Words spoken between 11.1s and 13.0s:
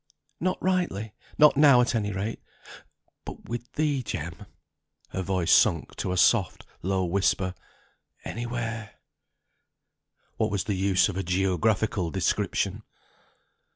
a geographical description?